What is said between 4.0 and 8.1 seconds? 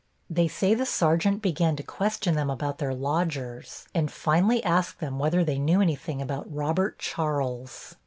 finally asked them whether they knew anything about Robert Charles.